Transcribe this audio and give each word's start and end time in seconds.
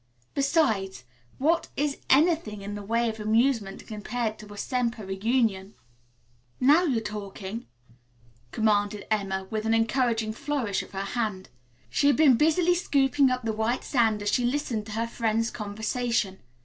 Besides, 0.33 1.03
what 1.37 1.67
is 1.77 1.99
anything 2.09 2.63
in 2.63 2.73
the 2.73 2.81
way 2.81 3.07
of 3.07 3.19
amusement 3.19 3.85
compared 3.85 4.39
to 4.39 4.51
a 4.51 4.57
Semper 4.57 5.05
reunion?" 5.05 5.75
"Now 6.59 6.85
you're 6.85 7.01
talking," 7.03 7.67
commended 8.51 9.05
Emma, 9.11 9.45
with 9.51 9.63
an 9.65 9.75
encouraging 9.75 10.33
flourish 10.33 10.81
of 10.81 10.93
her 10.93 11.01
hand. 11.03 11.49
She 11.91 12.07
had 12.07 12.15
been 12.17 12.33
busily 12.35 12.73
scooping 12.73 13.29
up 13.29 13.43
the 13.43 13.53
white 13.53 13.83
sand 13.83 14.23
as 14.23 14.31
she 14.31 14.43
listened 14.43 14.87
to 14.87 14.93
her 14.93 15.05
friends' 15.07 15.51
conversation. 15.51 16.39